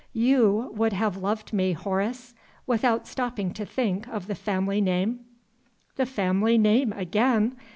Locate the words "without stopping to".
2.65-3.67